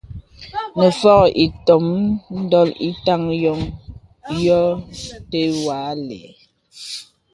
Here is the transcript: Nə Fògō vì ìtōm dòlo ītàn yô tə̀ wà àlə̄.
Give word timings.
Nə 0.77 0.85
Fògō 0.99 1.13
vì 1.27 1.31
ìtōm 1.45 1.85
dòlo 2.51 2.73
ītàn 2.89 3.23
yô 4.45 4.61
tə̀ 5.31 5.47
wà 5.63 5.75
àlə̄. 5.91 6.21